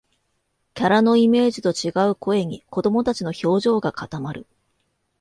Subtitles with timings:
[0.73, 4.47] キャラのイメージと違う声に、子どもたちの表情が固まる